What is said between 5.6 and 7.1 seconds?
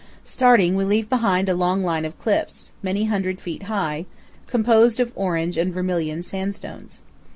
vermilion sandstones.